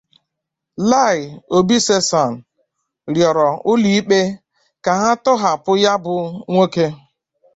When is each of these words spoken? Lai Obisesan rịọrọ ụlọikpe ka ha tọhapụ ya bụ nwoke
Lai 0.89 1.19
Obisesan 1.57 2.31
rịọrọ 3.13 3.47
ụlọikpe 3.71 4.19
ka 4.83 4.91
ha 5.01 5.09
tọhapụ 5.23 5.71
ya 5.83 5.93
bụ 6.03 6.15
nwoke 6.51 6.85